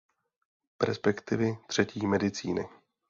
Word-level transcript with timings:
Perspektivy 0.77 1.57
třetí 1.67 2.07
medicíny. 2.07 2.69